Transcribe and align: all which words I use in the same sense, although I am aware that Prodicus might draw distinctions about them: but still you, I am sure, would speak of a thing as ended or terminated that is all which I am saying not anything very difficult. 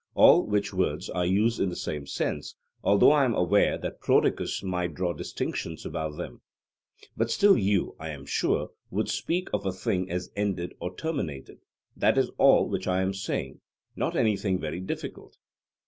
all 0.15 0.43
which 0.47 0.73
words 0.73 1.11
I 1.11 1.25
use 1.25 1.59
in 1.59 1.69
the 1.69 1.75
same 1.75 2.07
sense, 2.07 2.55
although 2.83 3.11
I 3.11 3.23
am 3.23 3.35
aware 3.35 3.77
that 3.77 4.01
Prodicus 4.01 4.63
might 4.63 4.95
draw 4.95 5.13
distinctions 5.13 5.85
about 5.85 6.17
them: 6.17 6.41
but 7.15 7.29
still 7.29 7.55
you, 7.55 7.95
I 7.99 8.09
am 8.09 8.25
sure, 8.25 8.69
would 8.89 9.09
speak 9.09 9.49
of 9.53 9.63
a 9.63 9.71
thing 9.71 10.09
as 10.09 10.31
ended 10.35 10.73
or 10.79 10.95
terminated 10.95 11.59
that 11.95 12.17
is 12.17 12.31
all 12.39 12.67
which 12.67 12.87
I 12.87 13.03
am 13.03 13.13
saying 13.13 13.61
not 13.95 14.15
anything 14.15 14.59
very 14.59 14.79
difficult. 14.79 15.37